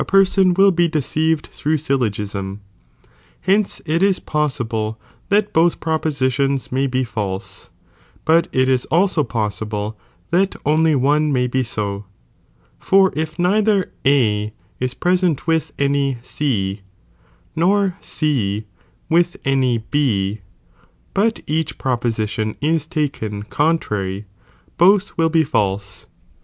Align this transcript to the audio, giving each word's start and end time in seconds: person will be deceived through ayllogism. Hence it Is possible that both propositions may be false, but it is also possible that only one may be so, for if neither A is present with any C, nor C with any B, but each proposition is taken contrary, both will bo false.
person 0.07 0.55
will 0.55 0.71
be 0.71 0.87
deceived 0.87 1.45
through 1.51 1.77
ayllogism. 1.77 2.57
Hence 3.41 3.83
it 3.85 4.01
Is 4.01 4.19
possible 4.19 4.99
that 5.29 5.53
both 5.53 5.79
propositions 5.79 6.71
may 6.71 6.87
be 6.87 7.03
false, 7.03 7.69
but 8.25 8.47
it 8.51 8.67
is 8.67 8.85
also 8.85 9.23
possible 9.23 9.95
that 10.31 10.55
only 10.65 10.95
one 10.95 11.31
may 11.31 11.45
be 11.45 11.63
so, 11.63 12.05
for 12.79 13.13
if 13.15 13.37
neither 13.37 13.91
A 14.03 14.53
is 14.79 14.95
present 14.95 15.45
with 15.45 15.71
any 15.77 16.17
C, 16.23 16.81
nor 17.55 17.95
C 18.01 18.65
with 19.07 19.37
any 19.45 19.77
B, 19.91 20.41
but 21.13 21.43
each 21.45 21.77
proposition 21.77 22.55
is 22.59 22.87
taken 22.87 23.43
contrary, 23.43 24.25
both 24.79 25.15
will 25.15 25.29
bo 25.29 25.43
false. 25.43 26.07